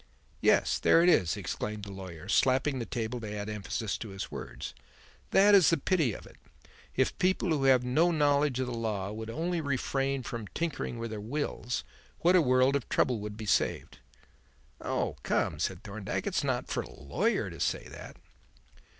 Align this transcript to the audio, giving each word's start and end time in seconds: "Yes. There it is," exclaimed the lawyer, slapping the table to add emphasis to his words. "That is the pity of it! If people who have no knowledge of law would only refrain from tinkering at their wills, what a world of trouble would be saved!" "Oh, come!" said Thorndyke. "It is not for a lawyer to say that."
"Yes. 0.41 0.79
There 0.79 1.03
it 1.03 1.09
is," 1.09 1.37
exclaimed 1.37 1.83
the 1.83 1.91
lawyer, 1.91 2.27
slapping 2.27 2.79
the 2.79 2.87
table 2.87 3.19
to 3.21 3.31
add 3.35 3.49
emphasis 3.49 3.99
to 3.99 4.09
his 4.09 4.31
words. 4.31 4.73
"That 5.29 5.53
is 5.53 5.69
the 5.69 5.77
pity 5.77 6.13
of 6.13 6.25
it! 6.25 6.37
If 6.95 7.15
people 7.19 7.49
who 7.49 7.65
have 7.65 7.83
no 7.85 8.09
knowledge 8.09 8.59
of 8.59 8.67
law 8.67 9.11
would 9.11 9.29
only 9.29 9.61
refrain 9.61 10.23
from 10.23 10.47
tinkering 10.55 11.03
at 11.03 11.07
their 11.11 11.21
wills, 11.21 11.83
what 12.21 12.35
a 12.35 12.41
world 12.41 12.75
of 12.75 12.89
trouble 12.89 13.19
would 13.19 13.37
be 13.37 13.45
saved!" 13.45 13.99
"Oh, 14.83 15.17
come!" 15.21 15.59
said 15.59 15.83
Thorndyke. 15.83 16.25
"It 16.25 16.35
is 16.37 16.43
not 16.43 16.67
for 16.67 16.81
a 16.81 16.89
lawyer 16.89 17.51
to 17.51 17.59
say 17.59 17.87
that." 17.89 18.17